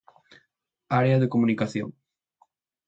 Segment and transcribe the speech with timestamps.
[0.99, 1.89] Área de Comunicación.